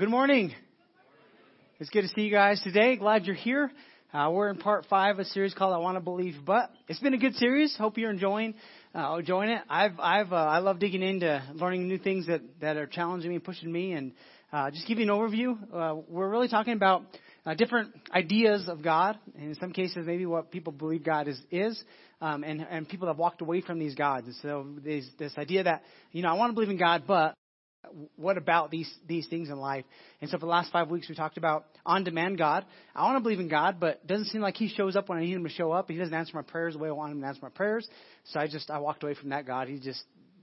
[0.00, 0.50] good morning.
[1.78, 2.96] It's good to see you guys today.
[2.96, 3.70] Glad you're here.
[4.14, 7.00] Uh, we're in part five of a series called "I Want to Believe," but it's
[7.00, 7.76] been a good series.
[7.76, 8.54] Hope you're enjoying
[8.94, 9.60] uh, enjoying it.
[9.68, 13.40] I've I've uh, I love digging into learning new things that that are challenging me,
[13.40, 14.12] pushing me, and
[14.54, 15.58] uh, just giving an overview.
[15.70, 17.02] Uh, we're really talking about
[17.44, 21.38] uh, different ideas of God, and in some cases, maybe what people believe God is
[21.50, 21.78] is,
[22.22, 24.28] um, and and people have walked away from these gods.
[24.28, 27.34] And so there's this idea that you know I want to believe in God, but
[28.16, 29.84] what about these these things in life?
[30.20, 32.64] And so for the last five weeks, we talked about on-demand God.
[32.94, 35.18] I want to believe in God, but it doesn't seem like He shows up when
[35.18, 35.90] I need Him to show up.
[35.90, 37.88] He doesn't answer my prayers the way I want Him to answer my prayers.
[38.24, 39.68] So I just I walked away from that God.
[39.68, 40.02] He just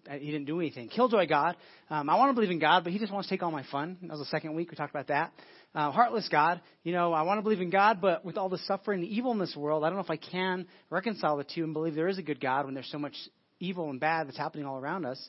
[0.09, 0.89] he didn't do anything.
[0.89, 1.57] Killjoy God.
[1.89, 3.65] Um, I want to believe in God, but He just wants to take all my
[3.71, 3.97] fun.
[4.01, 5.31] That was the second week we talked about that.
[5.75, 6.61] Uh, heartless God.
[6.83, 9.31] You know, I want to believe in God, but with all the suffering, the evil
[9.31, 12.07] in this world, I don't know if I can reconcile the two and believe there
[12.07, 13.15] is a good God when there's so much
[13.59, 15.21] evil and bad that's happening all around us.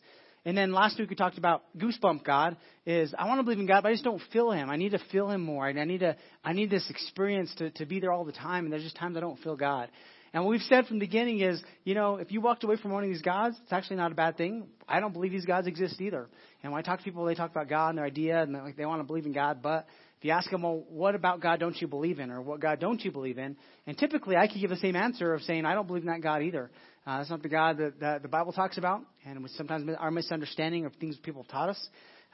[0.49, 2.57] And then last week we talked about goosebump God
[2.87, 4.71] is I want to believe in God, but I just don't feel Him.
[4.71, 5.67] I need to feel Him more.
[5.67, 8.65] I need to I need this experience to, to be there all the time.
[8.65, 9.91] And there's just times I don't feel God.
[10.33, 12.93] And what we've said from the beginning is, you know, if you walked away from
[12.93, 14.67] one of these gods, it's actually not a bad thing.
[14.87, 16.29] I don't believe these gods exist either.
[16.63, 18.77] And when I talk to people, they talk about God and their idea, and like
[18.77, 19.63] they want to believe in God.
[19.63, 19.87] But
[20.19, 22.81] if you ask them, well, what about God don't you believe in, or what God
[22.81, 23.57] don't you believe in?
[23.87, 26.23] And typically, I could give the same answer of saying, I don't believe in that
[26.23, 26.71] God either.
[27.07, 30.85] Uh, that's not the God that, that the Bible talks about, and sometimes our misunderstanding
[30.85, 31.89] of things people have taught us.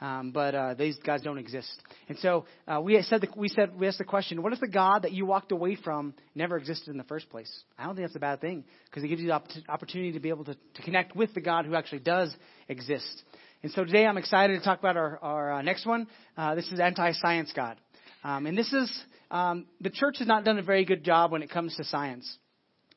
[0.05, 1.71] Um, but uh, these guys don't exist.
[2.11, 4.69] And so uh, we said the, we said we asked the question: What if the
[4.69, 7.51] God that you walked away from never existed in the first place?
[7.79, 10.29] I don't think that's a bad thing because it gives you the opportunity to be
[10.29, 12.37] able to, to connect with the God who actually does
[12.69, 13.23] exist.
[13.63, 16.07] And so today I'm excited to talk about our, our uh, next one.
[16.37, 17.79] Uh, this is anti-science God,
[18.25, 21.43] um, and this is um, the church has not done a very good job when
[21.43, 22.37] it comes to science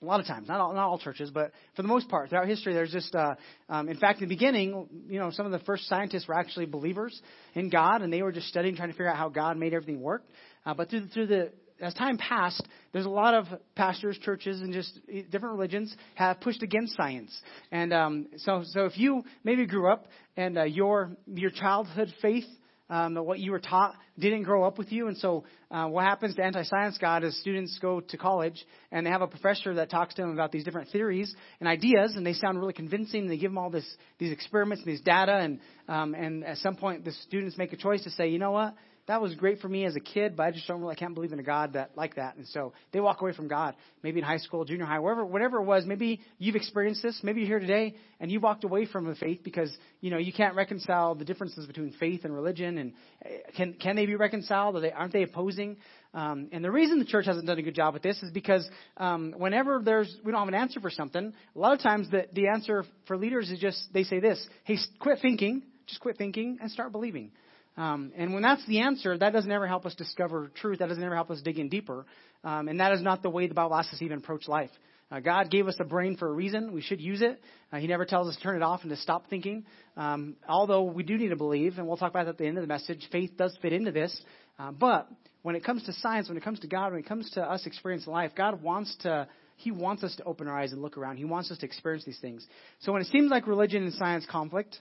[0.01, 2.47] a lot of times, not all, not all churches, but for the most part, throughout
[2.47, 3.33] history, there's just, uh,
[3.67, 6.67] um, in fact, in the beginning, you know, some of the first scientists were actually
[6.67, 7.19] believers
[7.55, 10.01] in God, and they were just studying, trying to figure out how God made everything
[10.01, 10.23] work.
[10.65, 13.45] Uh, but through, through the, as time passed, there's a lot of
[13.75, 14.99] pastors, churches, and just
[15.31, 17.35] different religions have pushed against science.
[17.71, 22.45] And um, so, so if you maybe grew up and uh, your your childhood faith
[22.89, 25.07] um, that what you were taught didn't grow up with you.
[25.07, 29.09] And so, uh, what happens to anti-science God is students go to college and they
[29.09, 32.33] have a professor that talks to them about these different theories and ideas, and they
[32.33, 33.21] sound really convincing.
[33.21, 33.85] And they give them all this
[34.19, 37.77] these experiments and these data, and um, and at some point, the students make a
[37.77, 38.73] choice to say, you know what,
[39.07, 41.13] that was great for me as a kid, but I just don't really, I can't
[41.13, 42.35] believe in a God that like that.
[42.35, 43.75] And so they walk away from God.
[44.03, 45.85] Maybe in high school, junior high, wherever, whatever it was.
[45.85, 47.17] Maybe you've experienced this.
[47.23, 50.33] Maybe you're here today and you walked away from the faith because you know you
[50.33, 52.77] can't reconcile the differences between faith and religion.
[52.77, 52.93] And
[53.25, 54.75] eh, can can they be reconciled?
[54.75, 55.77] Are they aren't they opposing?
[56.13, 58.67] Um, and the reason the church hasn't done a good job with this is because
[58.97, 62.27] um, whenever there's we don't have an answer for something, a lot of times the
[62.33, 66.57] the answer for leaders is just they say this: Hey, quit thinking, just quit thinking
[66.61, 67.31] and start believing.
[67.77, 70.79] Um, and when that's the answer, that doesn't ever help us discover truth.
[70.79, 72.05] That doesn't ever help us dig in deeper.
[72.43, 74.71] Um, and that is not the way the Bible asks us to even approach life.
[75.09, 76.73] Uh, God gave us a brain for a reason.
[76.73, 77.39] We should use it.
[77.71, 79.65] Uh, he never tells us to turn it off and to stop thinking.
[79.95, 82.57] Um, although we do need to believe, and we'll talk about that at the end
[82.57, 84.19] of the message, faith does fit into this.
[84.59, 85.07] Uh, but
[85.43, 87.65] when it comes to science, when it comes to God, when it comes to us
[87.65, 89.27] experiencing life, God wants to
[89.57, 91.17] he wants us to open our eyes and look around.
[91.17, 92.45] He wants us to experience these things.
[92.79, 94.79] So when it seems like religion and science conflict,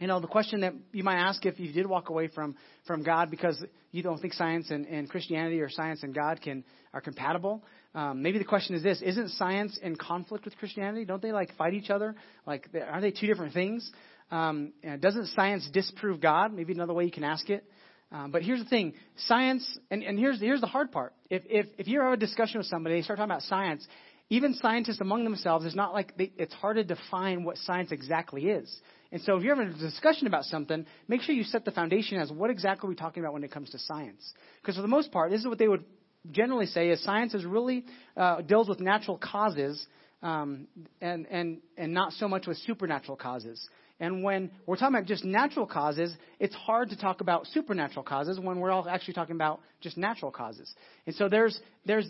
[0.00, 2.56] you know, the question that you might ask if you did walk away from,
[2.86, 3.62] from God because
[3.92, 7.62] you don't think science and, and Christianity or science and God can are compatible.
[7.94, 11.04] Um, maybe the question is this: Isn't science in conflict with Christianity?
[11.04, 12.16] Don't they like fight each other?
[12.44, 13.88] Like, are they two different things?
[14.32, 16.52] Um, doesn't science disprove God?
[16.52, 17.64] Maybe another way you can ask it.
[18.10, 21.14] Um, but here's the thing: science, and, and here's here's the hard part.
[21.30, 23.86] If if if you have a discussion with somebody, they start talking about science.
[24.30, 28.48] Even scientists among themselves, it's not like they, it's hard to define what science exactly
[28.48, 28.80] is.
[29.14, 32.18] And so if you're having a discussion about something, make sure you set the foundation
[32.18, 34.34] as what exactly are we talking about when it comes to science.
[34.60, 35.84] Because for the most part, this is what they would
[36.32, 37.84] generally say is science is really
[38.16, 39.86] uh, deals with natural causes
[40.20, 40.66] um,
[41.00, 43.68] and, and, and not so much with supernatural causes.
[44.00, 48.40] And when we're talking about just natural causes, it's hard to talk about supernatural causes
[48.40, 50.74] when we're all actually talking about just natural causes.
[51.06, 52.08] And so there's, there's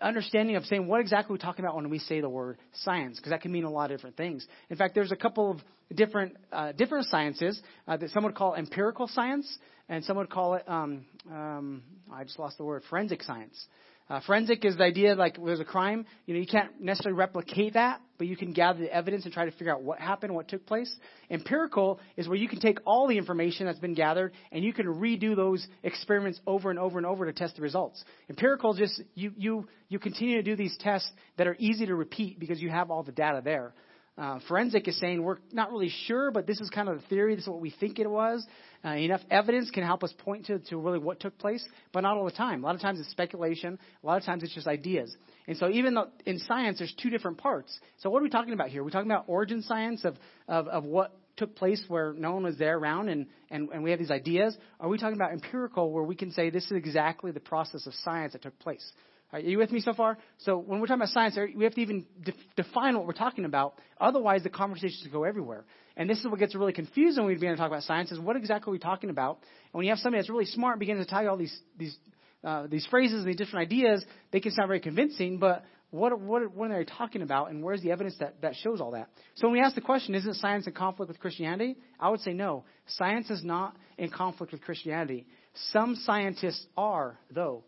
[0.00, 3.30] understanding of saying what exactly we're talking about when we say the word science, because
[3.30, 4.46] that can mean a lot of different things.
[4.70, 5.60] In fact, there's a couple of
[5.94, 9.58] different uh, different sciences uh, that some would call empirical science,
[9.88, 11.82] and some would call it um, um,
[12.12, 13.66] I just lost the word forensic science.
[14.08, 17.74] Uh, forensic is the idea like there's a crime, you know, you can't necessarily replicate
[17.74, 20.46] that, but you can gather the evidence and try to figure out what happened, what
[20.46, 20.94] took place.
[21.28, 24.86] Empirical is where you can take all the information that's been gathered and you can
[24.86, 28.04] redo those experiments over and over and over to test the results.
[28.30, 32.38] Empirical just you you you continue to do these tests that are easy to repeat
[32.38, 33.74] because you have all the data there.
[34.18, 37.34] Uh, forensic is saying we're not really sure, but this is kind of the theory.
[37.34, 38.46] This is what we think it was.
[38.82, 42.16] Uh, enough evidence can help us point to, to really what took place, but not
[42.16, 42.62] all the time.
[42.62, 43.78] A lot of times it's speculation.
[44.02, 45.14] A lot of times it's just ideas.
[45.46, 47.78] And so even though in science there's two different parts.
[47.98, 48.82] So what are we talking about here?
[48.82, 50.16] We're talking about origin science of,
[50.48, 53.90] of, of what took place where no one was there around and, and, and we
[53.90, 54.56] have these ideas?
[54.80, 57.94] Are we talking about empirical where we can say this is exactly the process of
[58.02, 58.92] science that took place?
[59.32, 60.18] Are you with me so far?
[60.38, 63.44] So when we're talking about science, we have to even de- define what we're talking
[63.44, 63.74] about.
[64.00, 65.64] Otherwise, the conversations go everywhere.
[65.96, 68.20] And this is what gets really confusing when we begin to talk about science: is
[68.20, 69.38] what exactly are we talking about?
[69.38, 71.58] And when you have somebody that's really smart and begins to tell you all these
[71.76, 71.96] these
[72.44, 76.54] uh, these phrases and these different ideas, they can sound very convincing, but what, what,
[76.54, 79.08] what are they talking about, and where's the evidence that, that shows all that?
[79.36, 81.76] So when we ask the question, isn't science in conflict with Christianity?
[81.98, 82.64] I would say no.
[82.86, 85.26] Science is not in conflict with Christianity.
[85.72, 87.64] Some scientists are, though.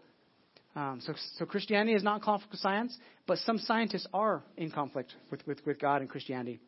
[0.76, 4.70] Um, so, so Christianity is not in conflict with science, but some scientists are in
[4.70, 6.60] conflict with, with, with God and Christianity.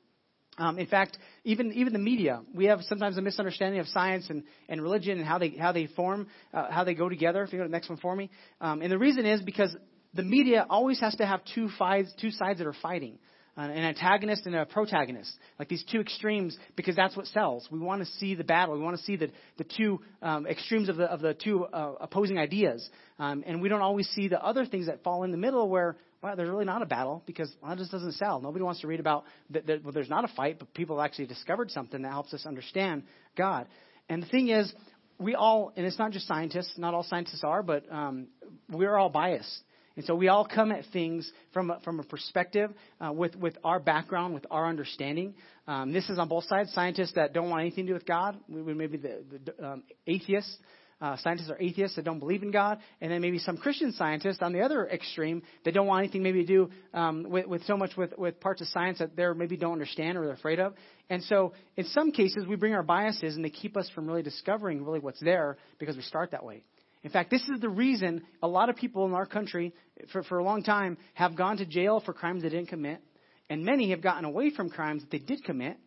[0.58, 4.43] Um, in fact, even even the media, we have sometimes a misunderstanding of science and,
[4.69, 7.43] and religion and how they how they form, uh, how they go together.
[7.44, 8.31] If you go to the next one for me,
[8.61, 9.75] um, and the reason is because
[10.12, 13.19] the media always has to have two sides, two sides that are fighting.
[13.58, 17.69] Uh, an antagonist and a protagonist, like these two extremes, because that's what sells.
[17.70, 18.76] We want to see the battle.
[18.76, 21.94] We want to see the, the two um, extremes of the, of the two uh,
[22.00, 22.88] opposing ideas.
[23.19, 25.97] Um, and we don't always see the other things that fall in the middle where,
[26.23, 28.41] well, there's really not a battle because well, it just doesn't sell.
[28.41, 31.05] Nobody wants to read about that, that well, there's not a fight, but people have
[31.05, 33.02] actually discovered something that helps us understand
[33.37, 33.67] God.
[34.08, 34.73] And the thing is,
[35.19, 38.29] we all, and it's not just scientists, not all scientists are, but um,
[38.70, 39.61] we're all biased.
[39.96, 42.70] And so we all come at things from a, from a perspective
[43.00, 45.34] uh, with, with our background, with our understanding.
[45.66, 46.72] Um, this is on both sides.
[46.72, 50.56] Scientists that don't want anything to do with God, maybe the, the um, atheists.
[51.00, 54.38] Uh, scientists are atheists that don't believe in God, and then maybe some Christian scientists
[54.42, 57.75] on the other extreme that don't want anything maybe to do um, with, with so
[57.75, 60.75] much with, with parts of science that they maybe don't understand or they're afraid of.
[61.08, 64.22] And so, in some cases, we bring our biases, and they keep us from really
[64.22, 66.64] discovering really what's there because we start that way.
[67.02, 69.73] In fact, this is the reason a lot of people in our country,
[70.12, 73.00] for, for a long time, have gone to jail for crimes they didn't commit,
[73.49, 75.79] and many have gotten away from crimes that they did commit.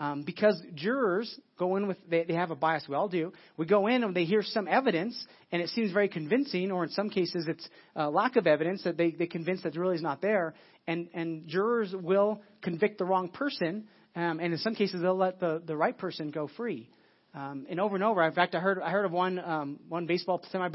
[0.00, 3.32] Um, because jurors go in with, they, they have a bias, we all do.
[3.56, 6.90] We go in and they hear some evidence, and it seems very convincing, or in
[6.90, 10.22] some cases it's uh, lack of evidence that they, they convince that really is not
[10.22, 10.54] there,
[10.86, 15.40] and, and jurors will convict the wrong person, um, and in some cases they'll let
[15.40, 16.88] the, the right person go free.
[17.34, 18.22] Um, and over and over.
[18.22, 20.68] In fact, I heard I heard of one um, one baseball semi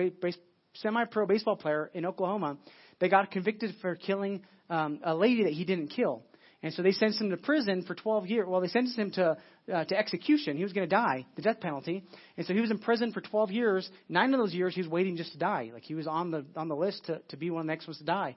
[0.76, 2.58] semi pro baseball player in Oklahoma.
[3.00, 6.24] They got convicted for killing um, a lady that he didn't kill,
[6.62, 8.48] and so they sentenced him to prison for 12 years.
[8.48, 9.38] Well, they sentenced him to
[9.74, 10.58] uh, to execution.
[10.58, 12.04] He was going to die, the death penalty,
[12.38, 13.90] and so he was in prison for 12 years.
[14.08, 15.72] Nine of those years, he was waiting just to die.
[15.74, 17.88] Like he was on the on the list to to be one of the next
[17.88, 18.36] ones to die.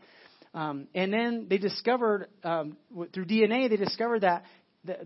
[0.55, 2.79] Um, and then they discovered um,
[3.13, 4.45] through DNA, they discovered that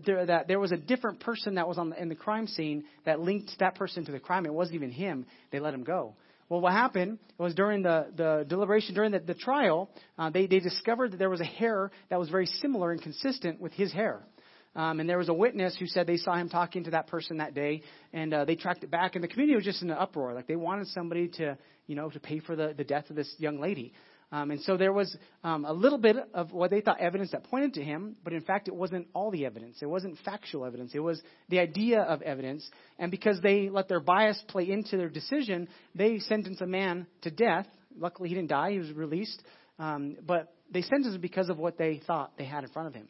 [0.05, 2.83] there, that there was a different person that was on the, in the crime scene
[3.05, 4.45] that linked that person to the crime.
[4.45, 5.25] It wasn't even him.
[5.51, 6.15] They let him go.
[6.49, 10.59] Well, what happened was during the, the deliberation, during the, the trial, uh, they, they
[10.59, 14.21] discovered that there was a hair that was very similar and consistent with his hair.
[14.75, 17.37] Um, and there was a witness who said they saw him talking to that person
[17.37, 17.83] that day,
[18.13, 19.15] and uh, they tracked it back.
[19.15, 20.33] And the community was just in an uproar.
[20.33, 21.57] Like they wanted somebody to,
[21.87, 23.93] you know, to pay for the, the death of this young lady.
[24.33, 27.43] Um, and so there was um, a little bit of what they thought evidence that
[27.43, 29.79] pointed to him, but in fact, it wasn't all the evidence.
[29.81, 30.91] It wasn't factual evidence.
[30.93, 32.69] It was the idea of evidence.
[32.97, 37.31] And because they let their bias play into their decision, they sentenced a man to
[37.31, 37.67] death.
[37.97, 38.71] Luckily, he didn't die.
[38.71, 39.43] He was released.
[39.79, 42.93] Um, but they sentenced him because of what they thought they had in front of
[42.93, 43.09] him.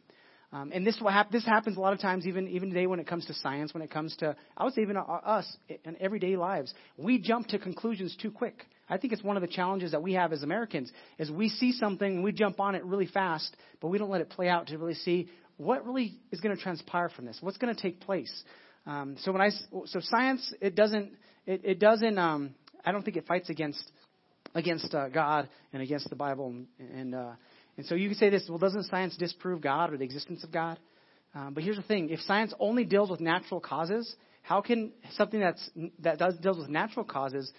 [0.52, 3.00] Um, and this what hap- this happens a lot of times, even even today, when
[3.00, 6.36] it comes to science, when it comes to I would say even us in everyday
[6.36, 8.66] lives, we jump to conclusions too quick.
[8.88, 11.72] I think it's one of the challenges that we have as Americans is we see
[11.72, 14.66] something and we jump on it really fast, but we don't let it play out
[14.68, 17.38] to really see what really is going to transpire from this.
[17.40, 18.32] What's going to take place?
[18.86, 21.12] Um, so when I so science, it doesn't
[21.46, 23.82] it, it doesn't um, I don't think it fights against
[24.54, 27.32] against uh, God and against the Bible and, and uh,
[27.76, 30.52] and so you can say this, well, doesn't science disprove God or the existence of
[30.52, 30.78] God?
[31.34, 35.40] Um, but here's the thing: if science only deals with natural causes, how can something
[35.40, 35.70] that's
[36.00, 37.50] that does deals with natural causes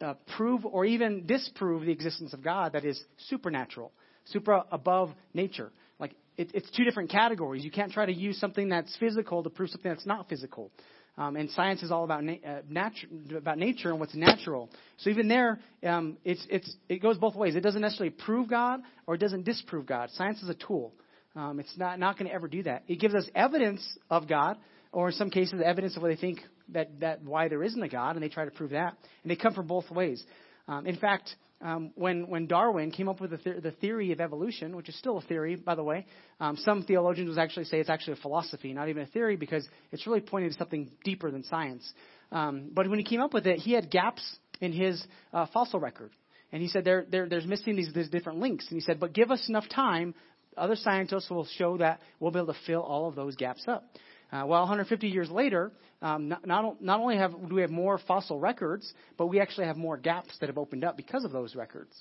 [0.00, 3.92] uh, prove or even disprove the existence of God that is supernatural,
[4.26, 5.70] supra above nature?
[5.98, 7.64] Like it, it's two different categories.
[7.64, 10.70] You can't try to use something that's physical to prove something that's not physical.
[11.18, 14.70] Um, and science is all about na- uh, natu- about nature and what's natural.
[14.98, 17.56] So even there, um, it's it's it goes both ways.
[17.56, 20.10] It doesn't necessarily prove God or it doesn't disprove God.
[20.12, 20.94] Science is a tool.
[21.34, 22.84] Um, it's not not going to ever do that.
[22.86, 24.58] It gives us evidence of God,
[24.92, 26.40] or in some cases, the evidence of what they think
[26.70, 28.96] that, that why there isn't a God, and they try to prove that.
[29.22, 30.22] And they come from both ways.
[30.66, 34.20] Um, in fact, um, when, when Darwin came up with the, the, the theory of
[34.20, 36.06] evolution, which is still a theory, by the way,
[36.40, 39.66] um, some theologians would actually say it's actually a philosophy, not even a theory, because
[39.90, 41.90] it's really pointing to something deeper than science.
[42.30, 44.22] Um, but when he came up with it, he had gaps
[44.60, 45.02] in his
[45.32, 46.12] uh, fossil record.
[46.52, 48.66] And he said there, there, there's missing these, these different links.
[48.68, 50.14] And he said, but give us enough time,
[50.56, 53.84] other scientists will show that we'll be able to fill all of those gaps up.
[54.30, 58.38] Uh, well, 150 years later, um, not, not, only have, do we have more fossil
[58.38, 61.94] records, but we actually have more gaps that have opened up because of those records.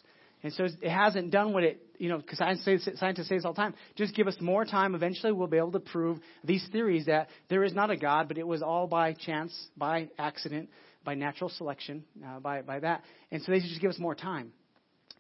[0.44, 3.58] And so it hasn't done what it, you know, because scientists say this all the
[3.58, 3.74] time.
[3.96, 4.94] Just give us more time.
[4.94, 8.38] Eventually, we'll be able to prove these theories that there is not a God, but
[8.38, 10.70] it was all by chance, by accident,
[11.04, 13.02] by natural selection, uh, by by that.
[13.32, 14.52] And so they just give us more time.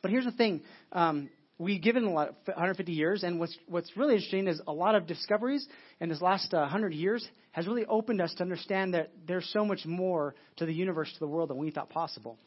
[0.03, 0.61] But here's the thing:
[0.91, 4.95] um, we've given a lot, 150 years, and what's what's really interesting is a lot
[4.95, 5.67] of discoveries
[5.99, 9.65] in this last uh, 100 years has really opened us to understand that there's so
[9.65, 12.37] much more to the universe, to the world, than we thought possible.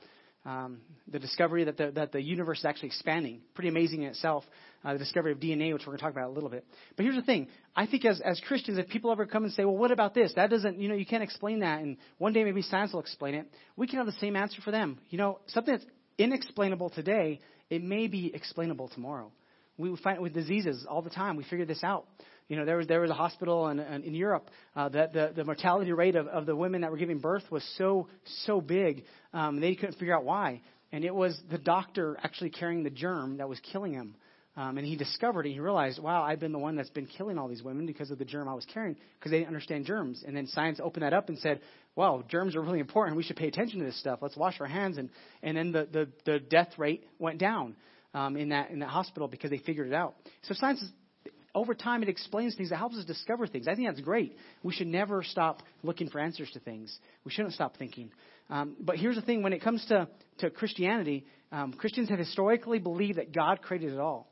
[0.46, 4.42] Um, the discovery that the, that the universe is actually expanding, pretty amazing in itself.
[4.82, 6.64] Uh, the discovery of DNA, which we're going to talk about a little bit.
[6.96, 9.64] But here's the thing: I think as as Christians, if people ever come and say,
[9.64, 10.32] "Well, what about this?
[10.36, 13.34] That doesn't, you know, you can't explain that," and one day maybe science will explain
[13.34, 14.98] it, we can have the same answer for them.
[15.10, 15.86] You know, something that's
[16.16, 17.40] inexplainable today,
[17.70, 19.32] it may be explainable tomorrow.
[19.78, 21.36] We find it with diseases all the time.
[21.36, 22.06] We figure this out.
[22.48, 25.44] You know, there was there was a hospital in, in Europe uh, that the the
[25.44, 28.08] mortality rate of, of the women that were giving birth was so
[28.44, 30.60] so big, um, they couldn't figure out why.
[30.92, 34.16] And it was the doctor actually carrying the germ that was killing him.
[34.60, 35.52] Um, and he discovered it.
[35.52, 38.18] He realized, wow, I've been the one that's been killing all these women because of
[38.18, 40.22] the germ I was carrying, because they didn't understand germs.
[40.26, 41.60] And then science opened that up and said,
[41.96, 43.16] wow, germs are really important.
[43.16, 44.18] We should pay attention to this stuff.
[44.20, 44.98] Let's wash our hands.
[44.98, 45.08] And,
[45.42, 47.74] and then the, the, the death rate went down
[48.12, 50.14] um, in, that, in that hospital because they figured it out.
[50.42, 50.90] So science is,
[51.54, 52.70] over time, it explains things.
[52.70, 53.66] It helps us discover things.
[53.66, 54.36] I think that's great.
[54.62, 56.96] We should never stop looking for answers to things.
[57.24, 58.10] We shouldn't stop thinking.
[58.50, 60.06] Um, but here's the thing: when it comes to
[60.38, 64.29] to Christianity, um, Christians have historically believed that God created it all,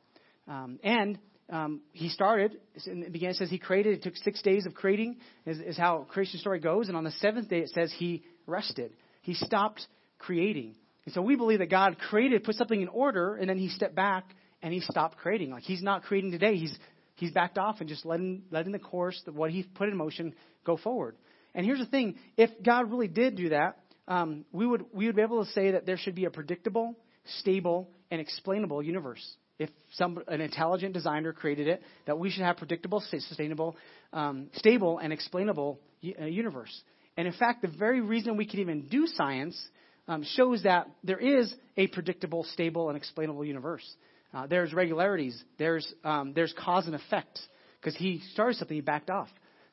[0.48, 1.18] um, and
[1.50, 3.34] um, he started in the beginning.
[3.34, 3.94] It says he created.
[3.94, 6.88] It took six days of creating, is, is how creation story goes.
[6.88, 8.92] And on the seventh day, it says he rested.
[9.22, 9.86] He stopped
[10.18, 10.74] creating.
[11.04, 13.94] And so we believe that God created, put something in order, and then he stepped
[13.94, 14.24] back
[14.62, 15.50] and he stopped creating.
[15.50, 16.56] Like he's not creating today.
[16.56, 16.76] He's
[17.18, 20.34] He's backed off and just letting, letting the course, of what he put in motion,
[20.64, 21.16] go forward.
[21.52, 25.16] And here's the thing if God really did do that, um, we, would, we would
[25.16, 26.94] be able to say that there should be a predictable,
[27.40, 29.36] stable, and explainable universe.
[29.58, 33.76] If some, an intelligent designer created it, that we should have predictable, sustainable,
[34.12, 35.80] um, stable, and explainable
[36.20, 36.82] uh, universe.
[37.16, 39.60] And in fact, the very reason we can even do science
[40.06, 43.84] um, shows that there is a predictable, stable, and explainable universe.
[44.32, 45.42] Uh, there's regularities.
[45.58, 47.38] There's, um, there's cause and effect.
[47.80, 49.28] Because he started something, he backed off.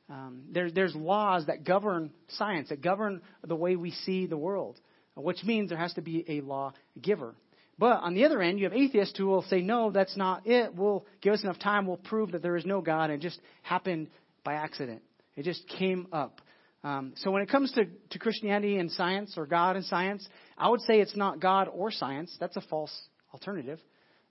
[0.09, 4.79] Um, there, there's laws that govern science, that govern the way we see the world,
[5.15, 7.35] which means there has to be a law giver.
[7.77, 10.73] But on the other end, you have atheists who will say, no, that's not it.
[10.75, 11.85] We'll give us enough time.
[11.85, 13.09] We'll prove that there is no God.
[13.09, 14.07] And it just happened
[14.43, 15.01] by accident.
[15.35, 16.39] It just came up.
[16.83, 20.25] Um, so when it comes to, to Christianity and science or God and science,
[20.57, 22.35] I would say it's not God or science.
[22.39, 22.95] That's a false
[23.33, 23.79] alternative.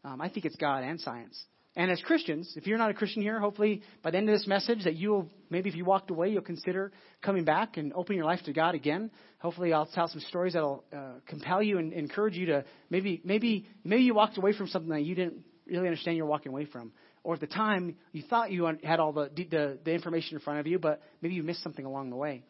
[0.04, 1.42] Um, I think it's God and science.
[1.76, 4.46] And as Christians, if you're not a Christian here, hopefully by the end of this
[4.46, 8.18] message that you will, maybe if you walked away, you'll consider coming back and opening
[8.18, 9.10] your life to God again.
[9.38, 13.66] Hopefully I'll tell some stories that'll uh, compel you and encourage you to maybe, maybe,
[13.82, 16.92] maybe you walked away from something that you didn't really understand you're walking away from.
[17.24, 20.60] Or at the time you thought you had all the, the, the information in front
[20.60, 22.44] of you, but maybe you missed something along the way.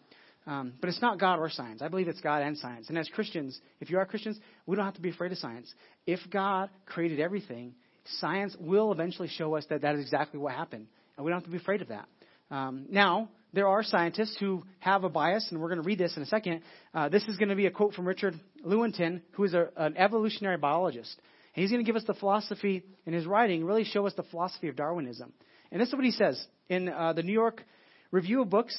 [0.47, 1.81] Um, but it's not God or science.
[1.81, 2.91] I believe it's God and science.
[2.91, 5.73] And as Christians, if you are Christians, we don't have to be afraid of science.
[6.07, 7.75] If God created everything,
[8.21, 10.87] science will eventually show us that that is exactly what happened.
[11.17, 12.09] And we don't have to be afraid of that.
[12.51, 16.17] Um, now, there are scientists who have a bias, and we're going to read this
[16.17, 16.63] in a second.
[16.93, 18.35] Uh, this is going to be a quote from Richard
[18.65, 21.15] Lewontin, who is a, an evolutionary biologist.
[21.55, 24.25] And he's going to give us the philosophy in his writing, really show us the
[24.25, 25.33] philosophy of Darwinism.
[25.71, 27.63] And this is what he says in uh, the New York
[28.11, 28.77] Review of Books.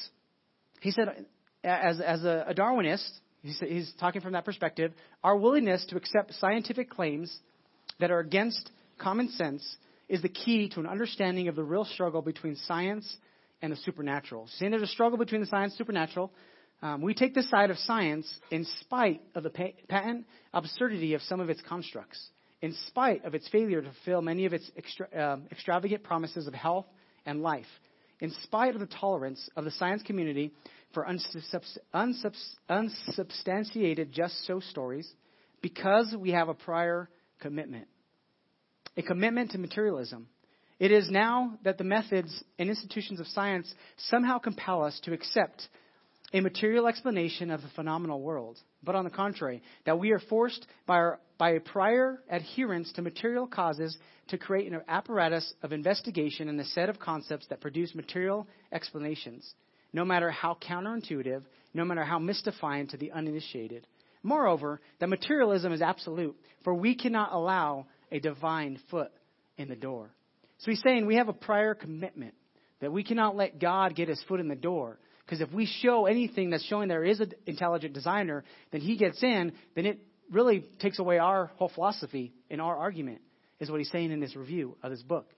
[0.80, 1.26] He said,
[1.64, 3.10] as, as a, a Darwinist,
[3.42, 4.92] he's, he's talking from that perspective,
[5.24, 7.34] our willingness to accept scientific claims
[7.98, 9.76] that are against common sense
[10.08, 13.16] is the key to an understanding of the real struggle between science
[13.62, 14.48] and the supernatural.
[14.58, 16.32] Saying there's a struggle between the science and supernatural,
[16.82, 21.40] um, we take the side of science in spite of the patent absurdity of some
[21.40, 22.28] of its constructs,
[22.60, 26.54] in spite of its failure to fulfill many of its extra, uh, extravagant promises of
[26.54, 26.86] health
[27.24, 27.66] and life,
[28.20, 30.52] in spite of the tolerance of the science community
[30.92, 31.08] for
[32.68, 35.10] unsubstantiated just so stories
[35.62, 37.08] because we have a prior
[37.40, 37.88] commitment
[38.96, 40.28] a commitment to materialism.
[40.78, 45.68] It is now that the methods and institutions of science somehow compel us to accept
[46.32, 50.66] a material explanation of the phenomenal world, but on the contrary, that we are forced
[50.86, 53.96] by, our, by a prior adherence to material causes
[54.28, 59.54] to create an apparatus of investigation and a set of concepts that produce material explanations,
[59.92, 63.86] no matter how counterintuitive, no matter how mystifying to the uninitiated.
[64.22, 69.10] Moreover, that materialism is absolute, for we cannot allow a divine foot
[69.56, 70.10] in the door.
[70.58, 72.34] So he's saying we have a prior commitment
[72.80, 74.98] that we cannot let God get his foot in the door.
[75.24, 79.22] Because if we show anything that's showing there is an intelligent designer, then he gets
[79.22, 79.98] in, then it
[80.30, 83.20] really takes away our whole philosophy in our argument,
[83.58, 85.28] is what he's saying in this review of this book.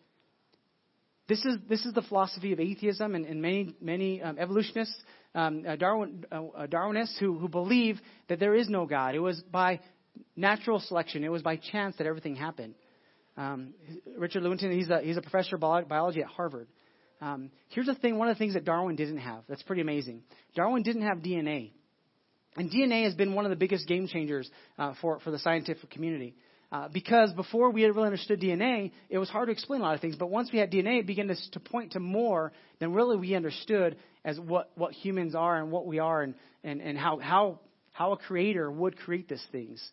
[1.29, 4.97] This is, this is the philosophy of atheism and, and many, many um, evolutionists
[5.35, 9.15] um, uh, Darwin, uh, uh, Darwinists who, who believe that there is no God.
[9.15, 9.81] It was by
[10.37, 12.75] natural selection, it was by chance that everything happened.
[13.37, 13.75] Um,
[14.17, 16.69] Richard Lewontin, he's a, he's a professor of biology at Harvard.
[17.21, 20.23] Um, here's the thing one of the things that Darwin didn't have that's pretty amazing.
[20.55, 21.73] Darwin didn't have DNA.
[22.57, 25.91] And DNA has been one of the biggest game changers uh, for, for the scientific
[25.91, 26.35] community.
[26.71, 29.95] Uh, because before we had really understood DNA, it was hard to explain a lot
[29.95, 30.17] of things.
[30.17, 33.35] But once we had DNA, it began to, to point to more than really we
[33.35, 36.35] understood as what, what humans are and what we are and,
[36.65, 37.61] and, and how, how,
[37.99, 39.85] how a creator would create these things.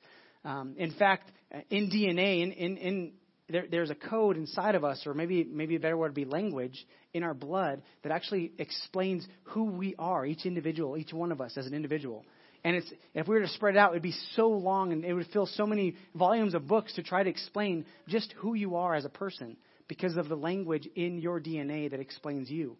[0.43, 1.31] Um, in fact,
[1.71, 3.13] in DNA, in, in, in
[3.50, 6.25] there, there's a code inside of us, or maybe maybe a better word would be
[6.25, 6.85] language
[7.15, 11.57] in our blood that actually explains who we are, each individual, each one of us
[11.57, 12.24] as an individual.
[12.63, 15.03] And it's, if we were to spread it out, it would be so long and
[15.03, 18.75] it would fill so many volumes of books to try to explain just who you
[18.75, 19.57] are as a person
[19.88, 22.77] because of the language in your DNA that explains you.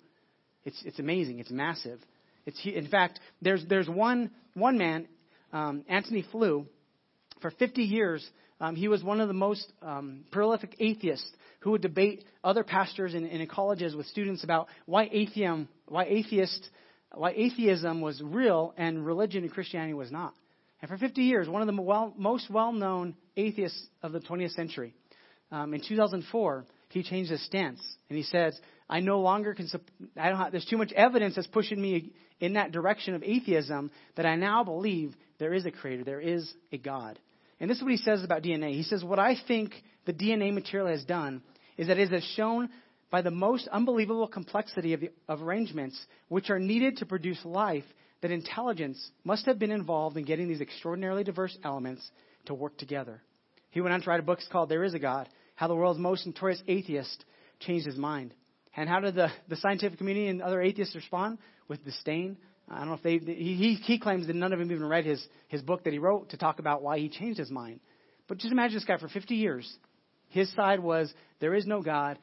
[0.66, 1.40] It's, it's amazing.
[1.40, 2.00] It's massive.
[2.46, 5.08] It's, in fact, there's, there's one, one man,
[5.56, 6.66] um, Antony Flew,
[7.42, 8.28] for 50 years,
[8.60, 13.14] um, he was one of the most um, prolific atheists who would debate other pastors
[13.14, 16.70] in, in colleges with students about why atheism, why atheist
[17.14, 20.34] why atheism was real and religion and Christianity was not.
[20.82, 24.54] And for 50 years, one of the well, most well known atheists of the 20th
[24.54, 24.94] century,
[25.52, 27.80] um, in 2004, he changed his stance.
[28.10, 28.60] And he says,
[28.90, 29.70] I no longer can,
[30.18, 33.92] I don't have, there's too much evidence that's pushing me in that direction of atheism
[34.16, 37.20] that I now believe there is a creator, there is a God.
[37.60, 38.74] And this is what he says about DNA.
[38.74, 39.74] He says, What I think
[40.06, 41.42] the DNA material has done
[41.78, 42.70] is that it has shown
[43.12, 47.86] by the most unbelievable complexity of, the, of arrangements which are needed to produce life
[48.22, 52.10] that intelligence must have been involved in getting these extraordinarily diverse elements
[52.46, 53.22] to work together.
[53.70, 56.00] He went on to write a book called There Is a God How the World's
[56.00, 57.24] Most Notorious Atheist
[57.60, 58.34] Changed His Mind.
[58.76, 61.38] And how did the, the scientific community and other atheists respond?
[61.68, 62.38] With disdain.
[62.70, 65.26] I don't know if they, he, he claims that none of them even read his,
[65.48, 67.80] his book that he wrote to talk about why he changed his mind.
[68.28, 69.72] But just imagine this guy for 50 years.
[70.30, 72.18] His side was, there is no God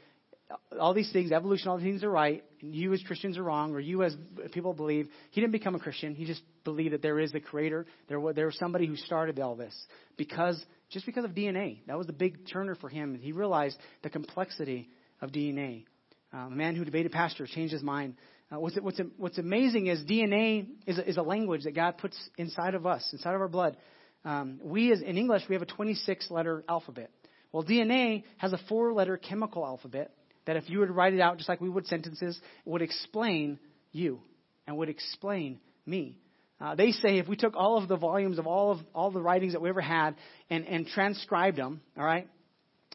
[0.79, 3.73] all these things, evolution, all these things are right, and you as Christians are wrong,
[3.73, 4.17] or you as
[4.53, 5.09] people believe.
[5.31, 6.15] He didn't become a Christian.
[6.15, 7.87] He just believed that there is a creator.
[8.09, 9.75] There was, there was somebody who started all this
[10.17, 11.79] because just because of DNA.
[11.87, 13.19] That was the big turner for him.
[13.21, 14.89] He realized the complexity
[15.21, 15.85] of DNA.
[16.33, 18.17] Um, a man who debated pastors changed his mind.
[18.53, 22.75] Uh, what's, what's, what's amazing is DNA is is a language that God puts inside
[22.75, 23.77] of us, inside of our blood.
[24.25, 27.11] Um, we, as in English, we have a 26 letter alphabet.
[27.51, 30.13] Well, DNA has a four letter chemical alphabet
[30.47, 33.59] that if you were to write it out just like we would sentences, would explain
[33.91, 34.21] you
[34.67, 36.19] and would explain me.
[36.61, 39.21] Uh, they say if we took all of the volumes of all of all the
[39.21, 40.15] writings that we ever had
[40.51, 42.29] and, and transcribed them, all right,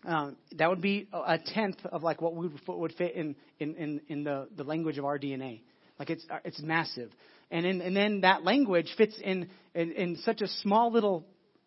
[0.08, 4.02] uh, that would be a tenth of like what we would fit in, in, in,
[4.08, 5.62] in the, the language of our DNA.
[6.00, 7.12] Like it's it's massive,
[7.50, 11.26] and in, and then that language fits in in, in such a small little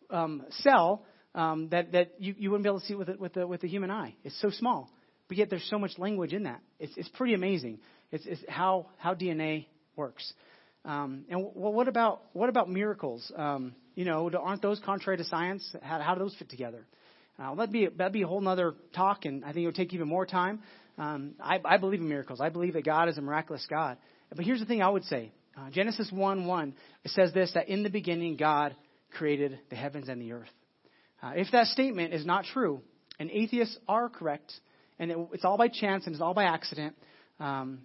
[0.09, 3.19] um, cell um, that that you, you wouldn't be able to see it with it
[3.19, 4.15] with the with the human eye.
[4.23, 4.89] It's so small
[5.31, 6.61] but yet there's so much language in that.
[6.81, 7.79] It's, it's pretty amazing.
[8.11, 10.31] It's, it's how, how DNA works.
[10.85, 13.31] Um, and well, what about what about miracles?
[13.37, 15.77] Um, you know, aren't those contrary to science?
[15.83, 16.85] How, how do those fit together?
[17.41, 19.95] Uh, that'd be that'd be a whole other talk, and I think it would take
[19.95, 20.61] even more time.
[20.99, 22.41] Um, I, I believe in miracles.
[22.41, 23.97] I believe that God is a miraculous God.
[24.35, 26.75] But here's the thing: I would say, uh, Genesis one one
[27.05, 28.77] it says this that in the beginning God
[29.17, 30.49] created the heavens and the earth.
[31.23, 32.83] Uh, if that statement is not true,
[33.19, 34.53] and atheists are correct
[35.01, 36.95] and it, it's all by chance and it's all by accident.
[37.41, 37.81] Um,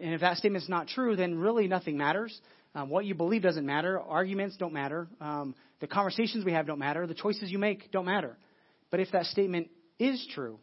[0.00, 2.40] and if that statement is not true, then really nothing matters.
[2.74, 4.00] Um, what you believe doesn't matter.
[4.00, 5.08] Arguments don't matter.
[5.20, 7.06] Um, the conversations we have don't matter.
[7.06, 8.38] The choices you make don't matter.
[8.90, 10.58] But if that statement is true,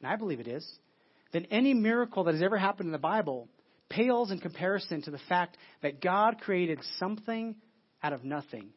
[0.00, 0.70] and I believe it is,
[1.32, 3.48] then any miracle that has ever happened in the Bible
[3.88, 7.56] pales in comparison to the fact that God created something
[8.02, 8.70] out of nothing.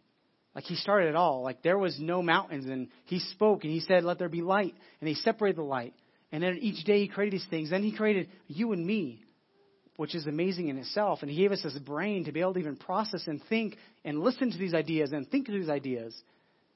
[0.54, 1.42] Like he started it all.
[1.44, 4.74] Like there was no mountains and he spoke and he said, let there be light.
[5.02, 5.94] And he separated the light.
[6.32, 7.70] And then each day he created these things.
[7.70, 9.24] Then he created you and me.
[9.98, 11.20] which is amazing in itself.
[11.22, 14.20] And He gave us this brain to be able to even process and think and
[14.20, 16.16] listen to these ideas and think of these ideas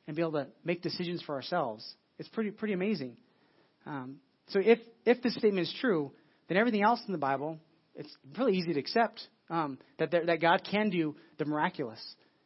[0.08, 1.86] and be able to make decisions for ourselves.
[2.20, 3.18] It's pretty pretty amazing.
[3.86, 4.18] Um,
[4.50, 6.12] so if if this statement is true,
[6.48, 7.60] then everything else in the Bible
[7.96, 12.00] it's really easy to accept um, that there, that God can do the miraculous,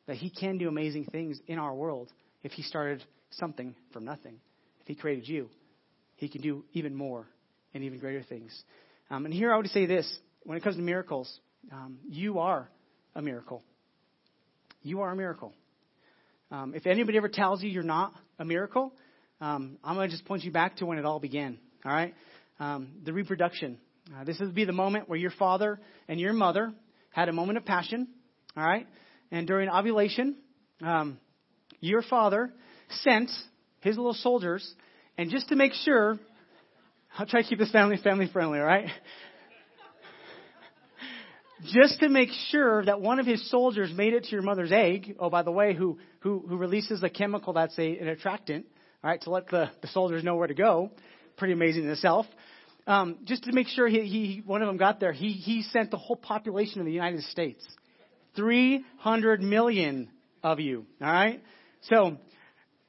[0.07, 2.09] that He can do amazing things in our world
[2.43, 4.39] if He started something from nothing.
[4.81, 5.49] If He created you,
[6.15, 7.27] He can do even more
[7.73, 8.51] and even greater things.
[9.11, 10.11] Um, and here I would say this:
[10.43, 11.31] when it comes to miracles,
[11.71, 12.69] um, you are
[13.15, 13.63] a miracle.
[14.81, 15.53] You are a miracle.
[16.51, 18.93] Um, if anybody ever tells you you're not a miracle,
[19.43, 21.57] um, I'm going to just point you back to when it all began.
[21.85, 22.13] All right,
[22.59, 23.77] um, the reproduction
[24.11, 26.73] uh, this would be the moment where your father and your mother
[27.11, 28.07] had a moment of passion,
[28.57, 28.85] all right?
[29.31, 30.35] And during ovulation,
[30.81, 31.17] um,
[31.79, 32.51] your father
[33.01, 33.31] sent
[33.79, 34.69] his little soldiers,
[35.17, 36.19] and just to make sure,
[37.17, 38.87] I'll try to keep this family family friendly, all right?
[41.65, 45.15] just to make sure that one of his soldiers made it to your mother's egg.
[45.17, 48.65] Oh, by the way, who who who releases a chemical that's a, an attractant,
[49.09, 50.91] right, to let the, the soldiers know where to go.
[51.37, 52.25] Pretty amazing in itself
[52.87, 55.91] um, just to make sure he, he, one of them got there, he, he sent
[55.91, 57.65] the whole population of the United States.
[58.35, 60.09] 300 million
[60.41, 61.41] of you, all right?
[61.83, 62.17] So,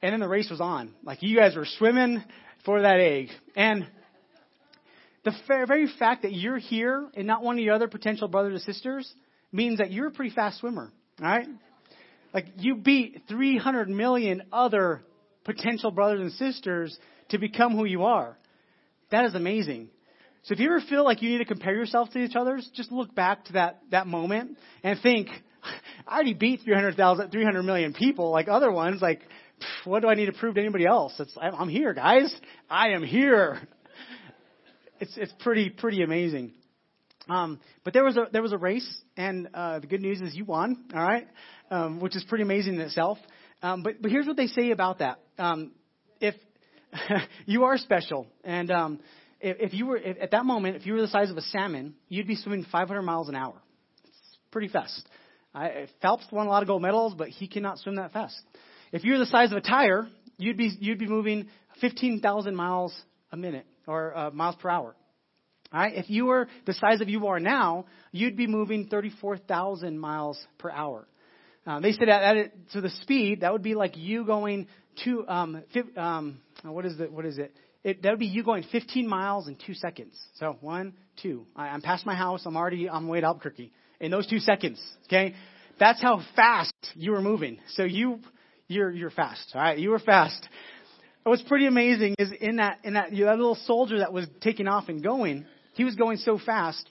[0.01, 0.93] and then the race was on.
[1.03, 2.23] Like you guys were swimming
[2.65, 3.29] for that egg.
[3.55, 3.87] And
[5.23, 8.63] the very fact that you're here and not one of your other potential brothers or
[8.63, 9.11] sisters
[9.51, 11.47] means that you're a pretty fast swimmer, all right?
[12.33, 15.01] Like you beat 300 million other
[15.45, 16.97] potential brothers and sisters
[17.29, 18.37] to become who you are.
[19.11, 19.89] That is amazing.
[20.43, 22.91] So if you ever feel like you need to compare yourself to each other, just
[22.91, 25.29] look back to that, that moment and think,
[26.07, 29.01] I already beat 300,000, 300 million people like other ones.
[29.01, 29.21] Like,
[29.85, 31.13] what do I need to prove to anybody else?
[31.19, 32.35] It's, I'm here, guys.
[32.69, 33.59] I am here.
[34.99, 36.53] It's, it's pretty, pretty amazing.
[37.27, 40.35] Um, but there was a, there was a race and, uh, the good news is
[40.35, 41.27] you won, all right?
[41.71, 43.17] Um, which is pretty amazing in itself.
[43.61, 45.19] Um, but, but here's what they say about that.
[45.37, 45.71] Um,
[46.19, 46.35] if,
[47.45, 48.27] you are special.
[48.43, 48.99] And um,
[49.39, 51.41] if, if you were if, at that moment, if you were the size of a
[51.41, 53.55] salmon, you'd be swimming 500 miles an hour.
[54.03, 55.07] It's pretty fast.
[55.53, 58.35] I, Phelps won a lot of gold medals, but he cannot swim that fast.
[58.91, 61.47] If you were the size of a tire, you'd be you'd be moving
[61.81, 62.93] 15,000 miles
[63.31, 64.95] a minute or uh, miles per hour.
[65.73, 65.93] All right.
[65.95, 70.69] If you were the size of you are now, you'd be moving 34,000 miles per
[70.69, 71.07] hour.
[71.65, 74.67] Uh, they said it, so the speed that would be like you going
[75.03, 75.63] to um,
[75.97, 77.11] um, what is it?
[77.11, 77.55] What is it?
[77.83, 80.19] It that would be you going 15 miles in two seconds.
[80.35, 81.45] So one, two.
[81.55, 82.43] I, I'm past my house.
[82.45, 84.81] I'm already on my way to Albuquerque in those two seconds.
[85.07, 85.33] Okay,
[85.79, 87.59] that's how fast you were moving.
[87.69, 88.19] So you
[88.67, 89.51] you're you're fast.
[89.55, 90.47] All right, you were fast.
[91.23, 94.27] What's pretty amazing is in that in that, you know, that little soldier that was
[94.41, 96.87] taking off and going, he was going so fast,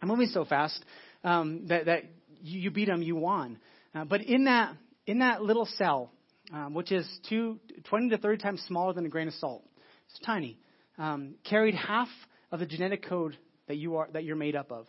[0.00, 0.82] and moving so fast
[1.22, 2.04] um, that that
[2.42, 3.58] you, you beat him, you won.
[3.96, 6.12] Uh, but in that in that little cell,
[6.52, 9.64] um, which is two, 20 to 30 times smaller than a grain of salt.
[10.10, 10.58] It's tiny.
[10.98, 12.08] Um, carried half
[12.52, 13.36] of the genetic code
[13.68, 14.86] that you are that you're made up of.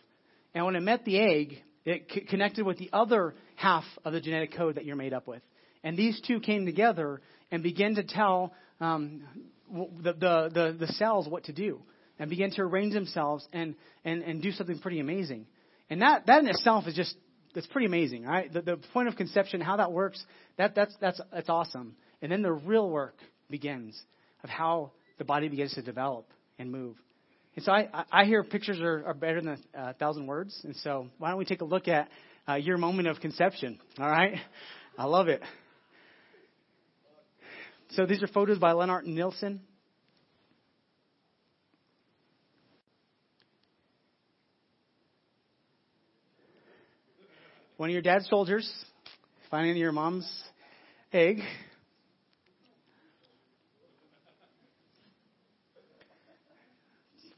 [0.54, 4.20] And when it met the egg, it c- connected with the other half of the
[4.20, 5.42] genetic code that you're made up with.
[5.82, 9.22] And these two came together and began to tell um,
[9.70, 11.80] the, the, the, the cells what to do
[12.18, 15.46] and began to arrange themselves and, and, and do something pretty amazing.
[15.88, 17.14] And that, that in itself is just
[17.54, 18.52] that's pretty amazing, right?
[18.52, 20.22] The, the point of conception, how that works,
[20.56, 21.96] that, that's, that's, that's awesome.
[22.22, 23.16] And then the real work
[23.50, 24.00] begins
[24.42, 26.26] of how the body begins to develop
[26.58, 26.96] and move.
[27.56, 30.60] And so I, I hear pictures are, are better than a thousand words.
[30.64, 32.08] And so why don't we take a look at
[32.48, 33.78] uh, your moment of conception?
[33.98, 34.36] All right?
[34.96, 35.42] I love it.
[37.90, 39.60] So these are photos by Lennart Nilsson.
[47.78, 48.68] One of your dad's soldiers
[49.52, 50.28] finding your mom's
[51.12, 51.38] egg.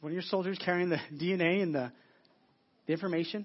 [0.00, 1.92] One of your soldiers carrying the DNA and the,
[2.87, 3.44] the information.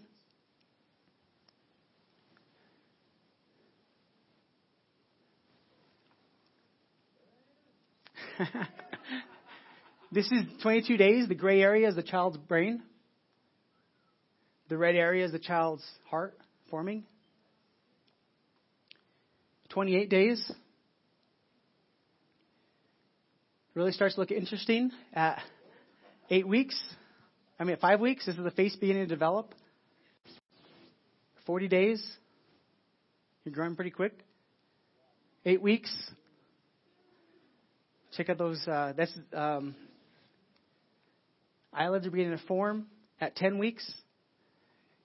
[10.13, 11.27] this is 22 days.
[11.27, 12.81] The gray area is the child's brain.
[14.69, 16.37] The red area is the child's heart
[16.69, 17.03] forming.
[19.69, 20.51] 28 days.
[23.73, 25.39] Really starts to look interesting at
[26.29, 26.81] eight weeks.
[27.59, 29.53] I mean, at five weeks, this is the face beginning to develop.
[31.45, 32.03] 40 days,
[33.43, 34.17] you're growing pretty quick.
[35.45, 35.93] Eight weeks,
[38.15, 38.65] check out those.
[38.67, 39.75] Uh, that's um,
[41.71, 42.87] eyelids are beginning to form
[43.21, 43.89] at 10 weeks.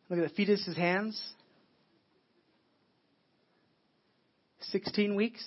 [0.09, 1.21] Look at the fetus's hands.
[4.61, 5.45] 16 weeks.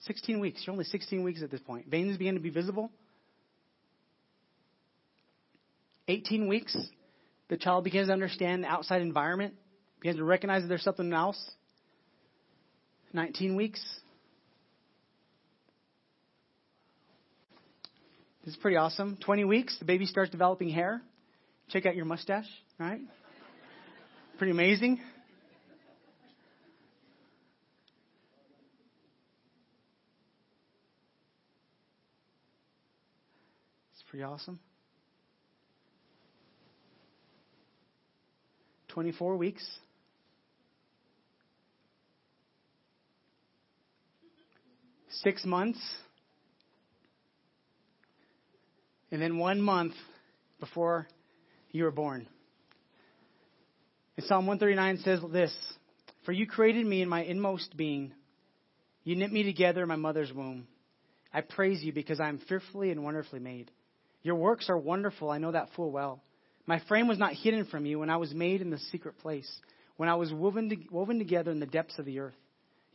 [0.00, 0.62] 16 weeks.
[0.66, 1.86] You're only 16 weeks at this point.
[1.88, 2.90] Veins begin to be visible.
[6.08, 6.76] 18 weeks.
[7.48, 9.54] The child begins to understand the outside environment,
[10.00, 11.38] begins to recognize that there's something else.
[13.12, 13.80] 19 weeks.
[18.44, 19.16] This is pretty awesome.
[19.24, 21.02] 20 weeks, the baby starts developing hair.
[21.68, 22.46] Check out your mustache,
[22.78, 23.00] right?
[24.38, 25.00] Pretty amazing.
[33.94, 34.58] It's pretty awesome.
[38.88, 39.62] 24 weeks.
[45.22, 45.78] Six months.
[49.12, 49.92] And then one month
[50.60, 51.06] before
[51.72, 52.26] you were born.
[54.16, 55.54] And Psalm 139 says this
[56.24, 58.14] For you created me in my inmost being.
[59.04, 60.66] You knit me together in my mother's womb.
[61.34, 63.70] I praise you because I am fearfully and wonderfully made.
[64.22, 66.20] Your works are wonderful, I know that full well.
[66.66, 69.50] My frame was not hidden from you when I was made in the secret place,
[69.96, 72.34] when I was woven, to, woven together in the depths of the earth.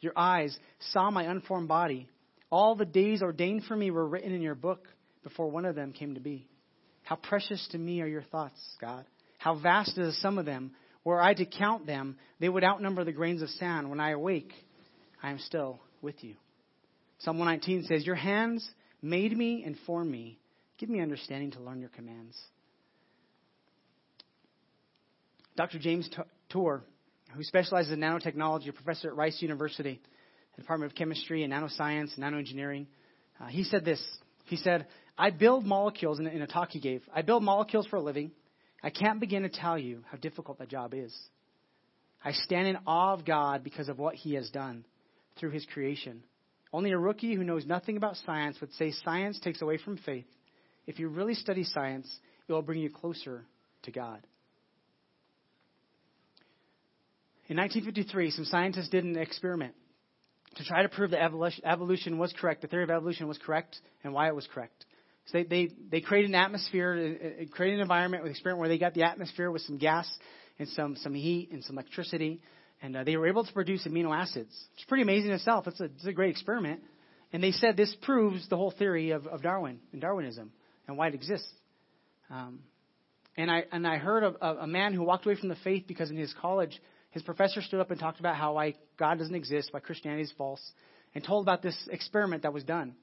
[0.01, 0.57] Your eyes
[0.91, 2.09] saw my unformed body.
[2.49, 4.87] All the days ordained for me were written in your book
[5.23, 6.47] before one of them came to be.
[7.03, 9.05] How precious to me are your thoughts, God.
[9.37, 10.71] How vast is the sum of them.
[11.03, 13.89] Were I to count them, they would outnumber the grains of sand.
[13.89, 14.51] When I awake,
[15.23, 16.35] I am still with you.
[17.19, 18.69] Psalm 119 says, Your hands
[19.01, 20.39] made me and formed me.
[20.81, 22.35] Give me understanding to learn your commands.
[25.55, 25.77] Dr.
[25.77, 26.09] James
[26.49, 26.83] Tour,
[27.35, 30.01] who specializes in nanotechnology, a professor at Rice University,
[30.55, 32.87] the Department of Chemistry and Nanoscience and Nanoengineering,
[33.39, 34.03] uh, he said this.
[34.45, 34.87] He said,
[35.19, 37.03] I build molecules in in a talk he gave.
[37.13, 38.31] I build molecules for a living.
[38.81, 41.15] I can't begin to tell you how difficult that job is.
[42.25, 44.83] I stand in awe of God because of what He has done
[45.37, 46.23] through His creation.
[46.73, 50.25] Only a rookie who knows nothing about science would say science takes away from faith.
[50.87, 52.07] If you really study science,
[52.47, 53.45] it will bring you closer
[53.83, 54.25] to God.
[57.47, 59.75] In 1953, some scientists did an experiment
[60.55, 61.21] to try to prove that
[61.63, 64.85] evolution was correct, the theory of evolution was correct, and why it was correct.
[65.27, 68.69] So they, they, they created an atmosphere, uh, uh, created an environment with experiment where
[68.69, 70.11] they got the atmosphere with some gas
[70.59, 72.41] and some, some heat and some electricity,
[72.81, 74.53] and uh, they were able to produce amino acids.
[74.75, 75.67] It's pretty amazing in itself.
[75.67, 76.81] It's a, it's a great experiment.
[77.31, 80.51] And they said this proves the whole theory of, of Darwin and Darwinism
[80.87, 81.47] and why it exists.
[82.29, 82.59] Um,
[83.37, 85.85] and I and I heard of a, a man who walked away from the faith
[85.87, 86.79] because in his college
[87.11, 90.33] his professor stood up and talked about how why God doesn't exist, why Christianity is
[90.37, 90.61] false,
[91.13, 92.95] and told about this experiment that was done.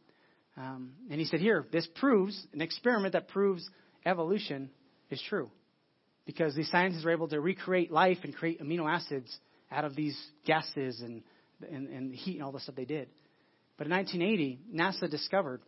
[0.56, 3.68] Um, and he said, Here, this proves, an experiment that proves
[4.04, 4.70] evolution
[5.10, 5.50] is true.
[6.26, 9.34] Because these scientists were able to recreate life and create amino acids
[9.70, 11.22] out of these gases and,
[11.70, 13.08] and, and heat and all the stuff they did.
[13.76, 15.62] But in 1980, NASA discovered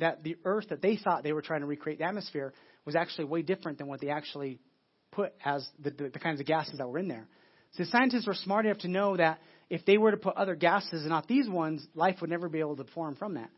[0.00, 2.52] that the Earth that they thought they were trying to recreate the atmosphere
[2.84, 4.58] was actually way different than what they actually
[5.12, 7.26] put as the, the, the kinds of gases that were in there.
[7.72, 11.02] So scientists were smart enough to know that if they were to put other gases
[11.02, 13.50] and not these ones, life would never be able to form from that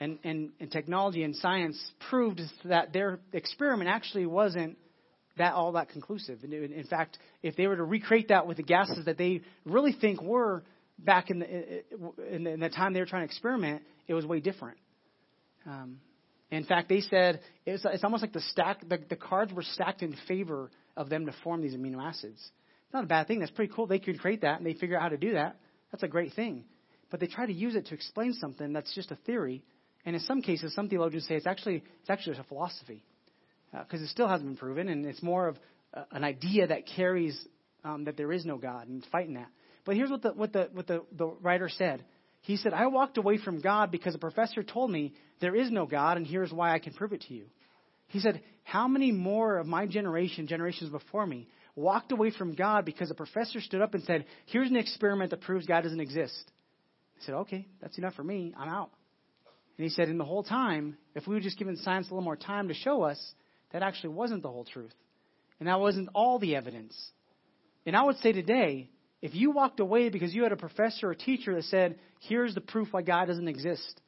[0.00, 4.76] and, and, and technology and science proved that their experiment actually wasn't
[5.36, 6.42] that all that conclusive.
[6.42, 9.92] In, in fact, if they were to recreate that with the gases that they really
[9.92, 10.64] think were
[10.98, 11.82] back in the,
[12.34, 14.78] in the, in the time they were trying to experiment, it was way different.
[15.66, 16.00] Um,
[16.50, 20.02] in fact, they said it's, it's almost like the stack, the, the cards were stacked
[20.02, 22.38] in favor of them to form these amino acids.
[22.38, 23.40] It's not a bad thing.
[23.40, 23.86] That's pretty cool.
[23.86, 25.56] They could create that and they figure out how to do that.
[25.92, 26.64] That's a great thing.
[27.10, 29.62] But they try to use it to explain something that's just a theory
[30.04, 33.04] and in some cases, some theologians say it's actually it's actually just a philosophy
[33.70, 35.58] because uh, it still hasn't been proven, and it's more of
[35.92, 37.38] uh, an idea that carries
[37.84, 39.48] um, that there is no God and fighting that.
[39.88, 42.04] But here's what the what the what the, the writer said.
[42.42, 45.86] He said, "I walked away from God because a professor told me there is no
[45.86, 47.46] God, and here's why I can prove it to you."
[48.08, 52.84] He said, "How many more of my generation, generations before me, walked away from God
[52.84, 56.52] because a professor stood up and said, "Here's an experiment that proves God doesn't exist."
[57.14, 58.52] He said, "Okay, that's enough for me.
[58.58, 58.90] I'm out."
[59.78, 62.24] And he said, in the whole time, if we would just given science a little
[62.24, 63.18] more time to show us,
[63.72, 64.92] that actually wasn't the whole truth.
[65.60, 66.94] And that wasn't all the evidence.
[67.86, 71.14] And I would say today, if you walked away because you had a professor or
[71.14, 74.00] teacher that said, here's the proof why God doesn't exist,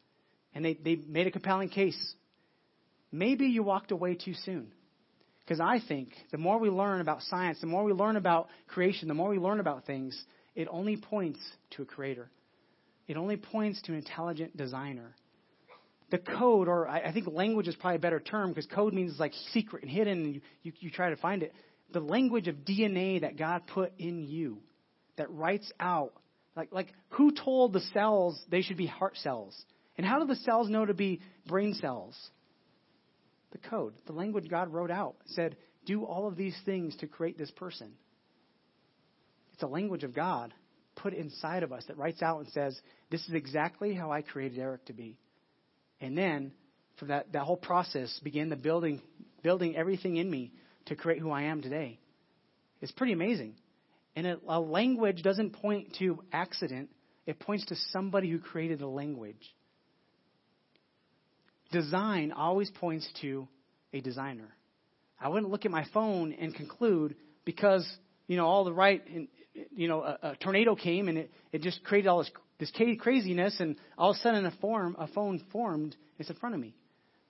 [0.55, 2.15] and they, they made a compelling case,
[3.11, 4.73] maybe you walked away too soon.
[5.41, 9.09] Because I think the more we learn about science, the more we learn about creation,
[9.09, 10.21] the more we learn about things,
[10.55, 12.31] it only points to a creator.
[13.09, 15.17] It only points to an intelligent designer
[16.11, 19.33] the code, or I, think language is probably a better term because code means like
[19.53, 21.55] secret and hidden, and you, you, you try to find it.
[21.93, 24.59] the language of DNA that God put in you
[25.21, 26.13] that writes out
[26.57, 29.55] like like who told the cells they should be heart cells?
[29.97, 32.17] And how do the cells know to be brain cells?
[33.53, 35.57] The code, the language God wrote out said,
[35.87, 37.93] do all of these things to create this person.
[39.53, 40.55] It's a language of God
[40.97, 42.79] put inside of us that writes out and says,
[43.11, 45.19] This is exactly how I created Eric to be.
[46.01, 46.53] And then
[46.97, 49.03] from that, that whole process began the building
[49.43, 50.53] building everything in me
[50.87, 51.99] to create who I am today.
[52.81, 53.55] It's pretty amazing.
[54.17, 56.91] And a, a language doesn't point to accident,
[57.27, 59.55] it points to somebody who created the language.
[61.71, 63.47] Design always points to
[63.93, 64.49] a designer.
[65.21, 67.87] I wouldn't look at my phone and conclude because,
[68.27, 69.03] you know, all the right,
[69.75, 73.61] you know, a, a tornado came and it, it just created all this, this craziness
[73.61, 76.75] and all of a sudden a form, a phone formed, it's in front of me.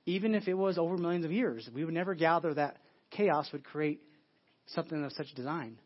[0.06, 2.78] Even if it was over millions of years, we would never gather that
[3.10, 4.00] chaos would create
[4.66, 5.78] something of such design.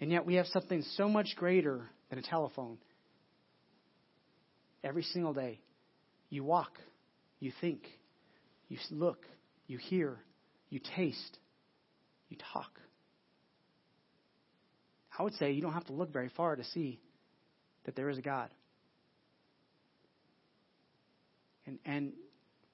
[0.00, 2.78] And yet we have something so much greater than a telephone.
[4.84, 5.60] Every single day,
[6.28, 6.72] you walk,
[7.40, 7.80] you think,
[8.68, 9.24] you look,
[9.66, 10.18] you hear,
[10.68, 11.38] you taste,
[12.28, 12.70] you talk.
[15.18, 17.00] I would say you don't have to look very far to see
[17.84, 18.50] that there is a God.
[21.66, 22.12] And, and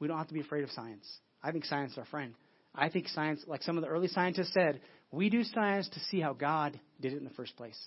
[0.01, 1.07] we don't have to be afraid of science.
[1.43, 2.35] I think science is our friend.
[2.75, 4.81] I think science, like some of the early scientists said,
[5.11, 7.79] we do science to see how God did it in the first place.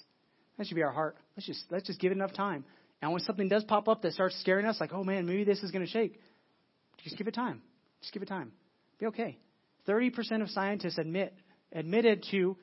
[0.58, 1.18] That should be our heart.
[1.36, 2.64] Let's just let's just give it enough time.
[3.02, 5.62] And when something does pop up that starts scaring us, like, oh man, maybe this
[5.64, 6.20] is going to shake,
[7.04, 7.62] just give it time.
[8.02, 8.52] Just give it time.
[9.00, 9.38] Be okay.
[9.88, 11.34] 30% of scientists admit
[11.72, 12.58] admitted to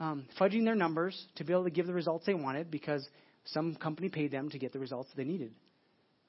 [0.00, 3.06] um, fudging their numbers to be able to give the results they wanted because
[3.46, 5.52] some company paid them to get the results they needed.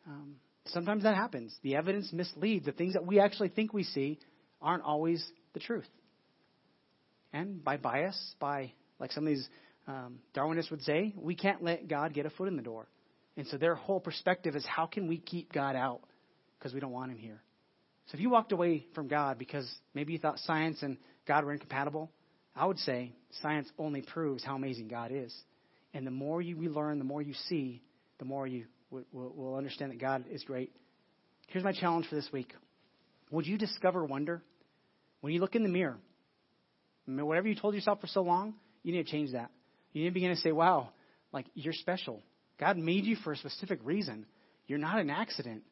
[0.08, 0.36] Um,
[0.68, 1.56] sometimes that happens.
[1.64, 2.66] The evidence misleads.
[2.66, 4.20] The things that we actually think we see
[4.62, 5.88] aren't always the truth.
[7.34, 9.48] And by bias, by like some of these
[9.88, 12.88] um, Darwinists would say, we can't let God get a foot in the door.
[13.38, 16.02] And so their whole perspective is how can we keep God out
[16.58, 17.42] because we don't want him here.
[18.08, 21.52] So if you walked away from God because maybe you thought science and God were
[21.52, 22.12] incompatible,
[22.56, 25.36] I would say science only proves how amazing God is.
[25.94, 27.82] And the more you learn, the more you see,
[28.20, 30.72] the more you will, will understand that God is great.
[31.48, 32.54] Here's my challenge for this week.
[33.32, 34.42] Would you discover wonder?
[35.22, 35.98] When you look in the mirror,
[37.08, 39.52] whatever you told yourself for so long, you need to change that.
[39.96, 40.90] You need to begin to say, wow,
[41.32, 42.22] like you're special.
[42.60, 44.26] God made you for a specific reason.
[44.68, 45.64] You're not an accident.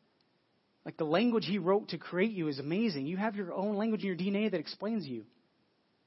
[0.85, 3.05] Like the language He wrote to create you is amazing.
[3.05, 5.25] You have your own language in your DNA that explains you.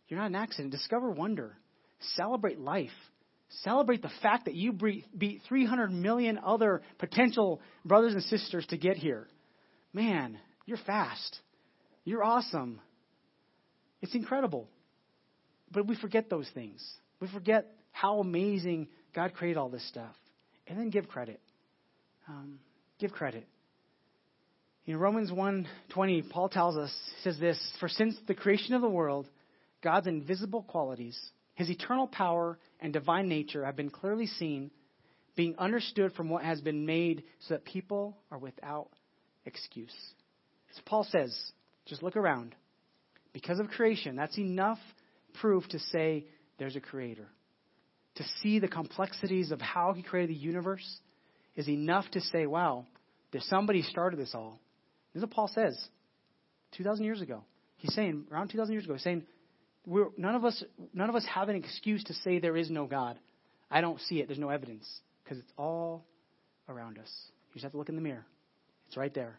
[0.08, 0.72] You're not an accident.
[0.72, 1.58] Discover wonder.
[2.14, 2.88] Celebrate life.
[3.64, 8.96] Celebrate the fact that you beat 300 million other potential brothers and sisters to get
[8.96, 9.28] here.
[9.92, 11.38] Man, you're fast.
[12.04, 12.80] You're awesome.
[14.00, 14.70] It's incredible.
[15.70, 16.82] But we forget those things.
[17.20, 20.14] We forget how amazing God created all this stuff.
[20.66, 21.40] And then give credit.
[22.28, 22.58] Um,
[22.98, 23.46] give credit.
[24.84, 29.30] In Romans 1:20, Paul tells us, says this, "For since the creation of the world,
[29.80, 31.18] God's invisible qualities,
[31.54, 34.70] his eternal power and divine nature have been clearly seen,
[35.34, 38.90] being understood from what has been made, so that people are without
[39.46, 40.14] excuse."
[40.72, 41.52] So Paul says,
[41.86, 42.54] just look around.
[43.32, 44.80] Because of creation, that's enough
[45.32, 46.26] proof to say
[46.58, 47.28] there's a creator.
[48.16, 50.84] To see the complexities of how he created the universe
[51.54, 52.86] is enough to say, wow,
[53.32, 54.58] there's somebody started this all.
[55.12, 55.78] This is what Paul says
[56.76, 57.42] 2,000 years ago.
[57.76, 59.24] He's saying, around 2,000 years ago, he's saying,
[59.86, 60.62] none, of us,
[60.94, 63.18] none of us have an excuse to say there is no God.
[63.70, 64.28] I don't see it.
[64.28, 64.86] There's no evidence
[65.22, 66.04] because it's all
[66.68, 67.10] around us.
[67.50, 68.24] You just have to look in the mirror.
[68.88, 69.38] It's right there.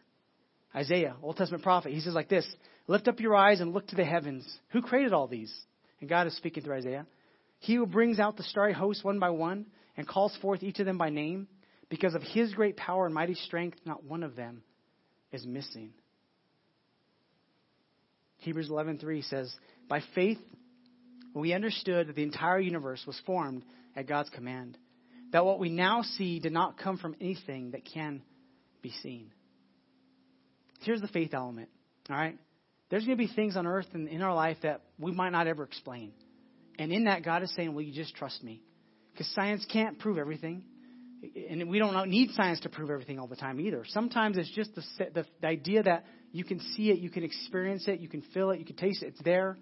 [0.74, 2.46] Isaiah, Old Testament prophet, he says like this
[2.86, 4.46] Lift up your eyes and look to the heavens.
[4.70, 5.52] Who created all these?
[6.00, 7.06] And God is speaking through Isaiah.
[7.58, 9.66] He who brings out the starry hosts one by one
[9.96, 11.48] and calls forth each of them by name,
[11.88, 14.62] because of his great power and mighty strength, not one of them
[15.32, 15.92] is missing.
[18.38, 19.54] Hebrews 11:3 says,
[19.88, 20.38] "By faith
[21.34, 23.64] we understood that the entire universe was formed
[23.96, 24.78] at God's command,
[25.32, 28.22] that what we now see did not come from anything that can
[28.82, 29.32] be seen."
[30.80, 31.70] Here's the faith element,
[32.08, 32.38] all right?
[32.88, 35.46] There's going to be things on earth and in our life that we might not
[35.46, 36.12] ever explain.
[36.78, 38.62] And in that, God is saying, Will you just trust me?
[39.12, 40.62] Because science can't prove everything
[41.50, 43.84] and we don't need science to prove everything all the time either.
[43.88, 44.82] Sometimes it's just the,
[45.14, 48.50] the, the, idea that you can see it, you can experience it, you can feel
[48.50, 49.08] it, you can taste it.
[49.08, 49.58] It's there.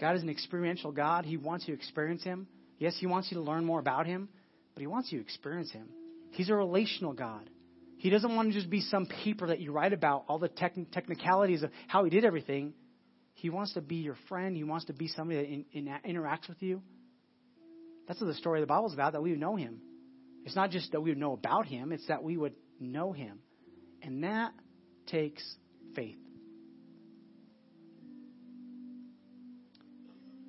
[0.00, 1.24] God is an experiential God.
[1.24, 2.46] He wants you to experience Him.
[2.78, 4.28] Yes, He wants you to learn more about Him,
[4.74, 5.88] but He wants you to experience Him.
[6.30, 7.50] He's a relational God.
[7.98, 11.62] He doesn't want to just be some paper that you write about, all the technicalities
[11.62, 12.72] of how He did everything.
[13.40, 14.54] He wants to be your friend.
[14.54, 16.82] He wants to be somebody that in, in, interacts with you.
[18.06, 19.80] That's what the story of the Bible is about, that we would know him.
[20.44, 23.38] It's not just that we would know about him, it's that we would know him.
[24.02, 24.52] And that
[25.06, 25.42] takes
[25.94, 26.18] faith.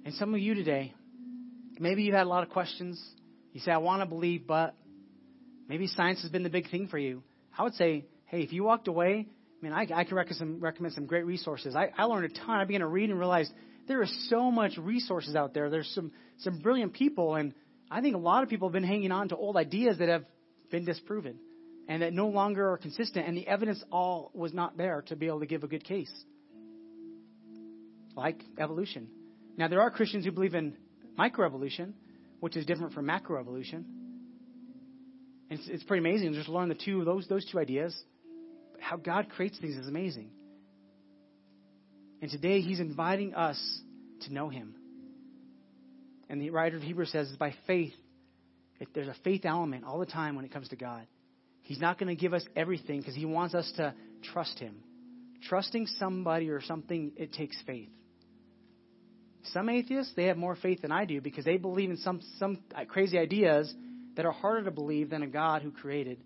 [0.03, 0.93] And some of you today,
[1.79, 3.01] maybe you've had a lot of questions.
[3.53, 4.75] You say, I want to believe, but
[5.69, 7.23] maybe science has been the big thing for you.
[7.57, 9.27] I would say, hey, if you walked away,
[9.64, 11.76] mean, I, I can recommend some, recommend some great resources.
[11.76, 12.57] I, I learned a ton.
[12.57, 13.49] I began to read and realize
[13.88, 15.70] there is so much resources out there.
[15.70, 17.53] There's some, some brilliant people, and
[17.89, 20.26] I think a lot of people have been hanging on to old ideas that have
[20.72, 21.38] been disproven
[21.88, 25.28] and that no longer are consistent, and the evidence all was not there to be
[25.28, 26.12] able to give a good case.
[28.16, 29.07] Like evolution.
[29.57, 30.76] Now, there are Christians who believe in
[31.20, 31.93] microevolution,
[32.39, 33.84] which is different from macroevolution.
[35.49, 37.95] It's, it's pretty amazing just learn the two those those two ideas.
[38.82, 40.32] How God creates things is amazing.
[42.21, 43.57] And today He's inviting us
[44.21, 44.75] to know Him.
[46.29, 47.93] And the writer of Hebrews says, by faith,
[48.93, 51.05] there's a faith element all the time when it comes to God.
[51.61, 53.93] He's not going to give us everything because He wants us to
[54.34, 54.75] trust Him.
[55.47, 57.89] Trusting somebody or something, it takes faith.
[59.53, 62.59] Some atheists, they have more faith than I do because they believe in some, some
[62.88, 63.73] crazy ideas
[64.15, 66.19] that are harder to believe than a God who created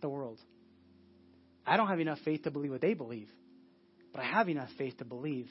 [0.00, 0.38] the world.
[1.70, 3.28] I don't have enough faith to believe what they believe,
[4.12, 5.48] but I have enough faith to believe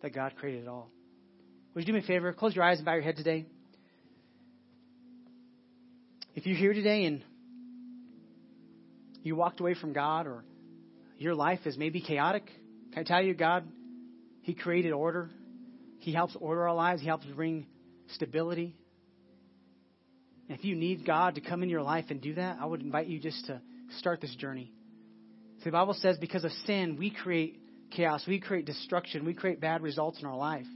[0.00, 0.92] that God created it all.
[1.74, 2.32] Would you do me a favor?
[2.32, 3.44] Close your eyes and bow your head today.
[6.36, 7.24] If you're here today and
[9.24, 10.44] you walked away from God or
[11.18, 12.46] your life is maybe chaotic,
[12.92, 13.66] can I tell you, God,
[14.42, 15.30] He created order.
[15.98, 17.00] He helps order our lives.
[17.00, 17.66] He helps bring
[18.06, 18.76] stability.
[20.48, 22.82] And if you need God to come in your life and do that, I would
[22.82, 23.60] invite you just to
[23.98, 24.70] start this journey.
[25.64, 27.58] So the Bible says because of sin, we create
[27.90, 30.66] chaos, we create destruction, we create bad results in our life.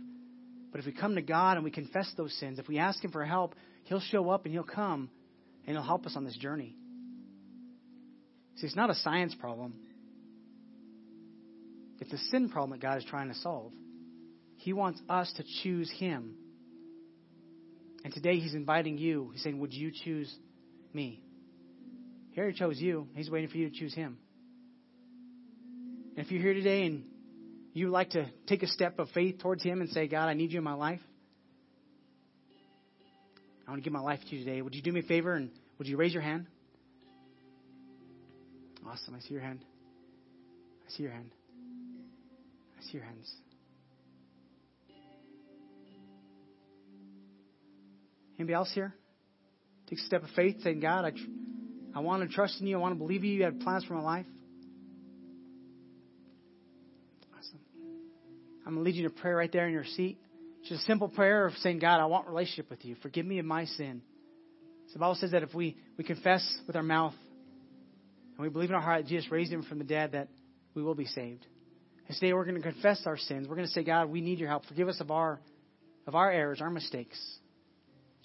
[0.73, 3.11] But if we come to God and we confess those sins, if we ask Him
[3.11, 5.11] for help, He'll show up and He'll come
[5.67, 6.75] and He'll help us on this journey.
[8.57, 9.75] See, it's not a science problem.
[12.01, 13.73] It's a sin problem that God is trying to solve.
[14.57, 16.35] He wants us to choose Him.
[18.05, 19.33] And today He's inviting you.
[19.35, 20.35] He's saying, Would you choose
[20.95, 21.21] me?
[22.31, 23.07] Here he already chose you.
[23.15, 24.17] He's waiting for you to choose Him.
[26.19, 27.05] And if you're here today and
[27.75, 30.35] you would like to take a step of faith towards Him and say, God, I
[30.35, 30.99] need you in my life,
[33.65, 34.61] I want to give my life to you today.
[34.61, 35.49] Would you do me a favor and
[35.79, 36.49] would you raise your hand?
[38.85, 39.15] Awesome.
[39.15, 39.61] I see your hand.
[40.89, 41.31] I see your hand.
[42.81, 43.33] I see your hands.
[48.41, 48.93] Anybody else here?
[49.89, 51.17] Take a step of faith, saying, God, I, tr-
[51.95, 52.77] I want to trust in you.
[52.77, 53.35] I want to believe you.
[53.35, 54.27] You have plans for my life.
[57.39, 57.61] Awesome.
[58.67, 60.19] I'm going to lead you to prayer right there in your seat.
[60.63, 62.97] Just a simple prayer of saying, God, I want relationship with you.
[63.03, 64.03] Forgive me of my sin.
[64.89, 67.15] So the Bible says that if we, we confess with our mouth
[68.37, 70.29] and we believe in our heart that Jesus raised him from the dead, that
[70.75, 71.47] we will be saved.
[72.09, 73.47] And today we're going to confess our sins.
[73.49, 74.65] We're going to say, God, we need your help.
[74.67, 75.41] Forgive us of our
[76.07, 77.19] of our errors, our mistakes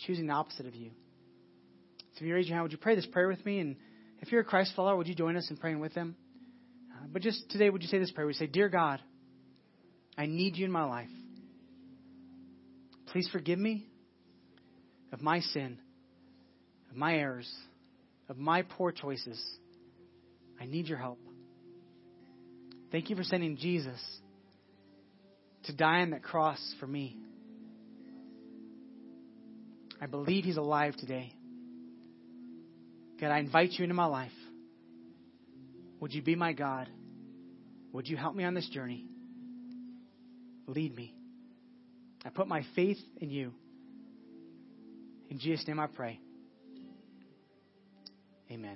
[0.06, 0.92] choosing the opposite of you.
[2.14, 3.60] So if you raise your hand, would you pray this prayer with me?
[3.60, 3.76] And
[4.22, 6.16] if you're a Christ follower, would you join us in praying with them?
[7.12, 8.28] But just today, would you say this prayer?
[8.28, 9.00] We say, Dear God,
[10.18, 11.10] I need you in my life.
[13.08, 13.86] Please forgive me
[15.12, 15.78] of my sin,
[16.90, 17.52] of my errors,
[18.30, 19.42] of my poor choices.
[20.60, 21.20] I need your help.
[22.92, 24.00] Thank you for sending Jesus
[25.66, 27.18] to die on that cross for me.
[30.02, 31.34] I believe He's alive today.
[33.20, 34.32] God, I invite you into my life.
[36.04, 36.90] Would you be my God?
[37.94, 39.06] Would you help me on this journey?
[40.68, 41.16] Lead me.
[42.26, 43.54] I put my faith in you.
[45.30, 46.20] In Jesus' name I pray.
[48.52, 48.76] Amen.